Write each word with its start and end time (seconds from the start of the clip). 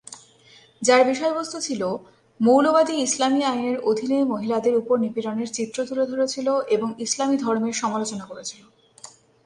যার 0.81 1.01
বিষয়বস্তু 1.05 1.57
ছিল 1.61 1.81
"মৌলবাদী 2.39 2.95
ইসলামী 3.01 3.41
আইনের 3.43 3.77
অধীনে 3.81 4.19
মহিলাদের 4.23 4.75
উপর 4.75 4.95
নিপীড়নের 4.99 5.49
চিত্র 5.51 5.77
তুলে 5.85 6.05
ধরেছিল 6.05 6.47
এবং 6.67 6.89
ইসলামী 6.99 7.35
ধর্মের 7.37 7.73
সমালোচনা 7.73 8.25
করেছিল"। 8.25 8.61